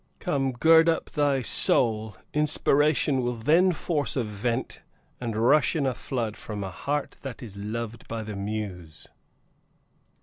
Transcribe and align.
Come! 0.17 0.53
Gird 0.53 0.89
up 0.89 1.11
thy 1.11 1.43
soul! 1.43 2.17
Inspiration 2.33 3.21
will 3.21 3.35
then 3.35 3.71
force 3.71 4.15
a 4.15 4.23
vent 4.23 4.81
And 5.19 5.35
rush 5.35 5.75
in 5.75 5.85
a 5.85 5.93
flood 5.93 6.35
from 6.35 6.63
a 6.63 6.71
heart 6.71 7.17
that 7.21 7.43
is 7.43 7.55
loved 7.55 8.07
by 8.07 8.23
the 8.23 8.35
muse!" 8.35 9.05